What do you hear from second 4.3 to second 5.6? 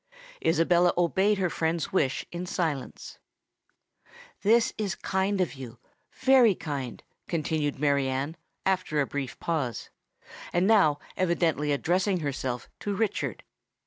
"This is kind of